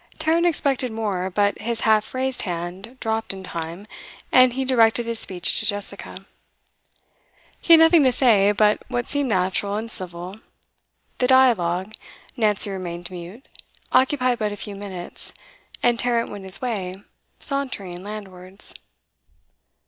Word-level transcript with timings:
Tarrant 0.17 0.47
expected 0.47 0.91
more, 0.91 1.29
but 1.29 1.59
his 1.59 1.81
half 1.81 2.15
raised 2.15 2.41
hand 2.41 2.97
dropped 2.99 3.35
in 3.35 3.43
time, 3.43 3.85
and 4.31 4.53
he 4.53 4.65
directed 4.65 5.05
his 5.05 5.19
speech 5.19 5.59
to 5.59 5.65
Jessica. 5.67 6.25
He 7.61 7.73
had 7.73 7.81
nothing 7.81 8.03
to 8.05 8.11
say 8.11 8.51
but 8.51 8.81
what 8.87 9.07
seemed 9.07 9.29
natural 9.29 9.75
and 9.75 9.91
civil; 9.91 10.37
the 11.19 11.27
dialogue 11.27 11.93
Nancy 12.35 12.71
remained 12.71 13.11
mute 13.11 13.47
occupied 13.91 14.39
but 14.39 14.51
a 14.51 14.55
few 14.57 14.75
minutes, 14.75 15.33
and 15.83 15.99
Tarrant 15.99 16.31
went 16.31 16.45
his 16.45 16.59
way, 16.63 17.03
sauntering 17.37 18.01
landwards. 18.01 18.73